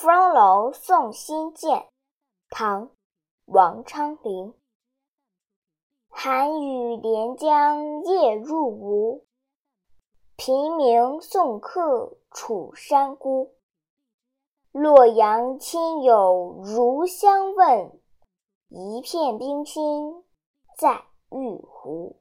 [0.00, 1.88] 芙蓉楼送辛渐
[2.50, 2.90] 唐
[3.46, 4.54] 王昌龄。
[6.08, 9.26] 寒雨连江夜入吴
[10.36, 13.56] 平明送客楚山孤
[14.70, 18.00] 洛阳亲友如相问
[18.68, 20.22] 一片冰心
[20.76, 22.20] 在玉壶。